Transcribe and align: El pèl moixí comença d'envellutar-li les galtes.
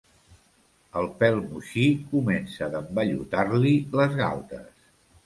El 1.01 1.09
pèl 1.19 1.35
moixí 1.51 1.83
comença 2.13 2.71
d'envellutar-li 2.77 3.75
les 4.01 4.17
galtes. 4.23 4.89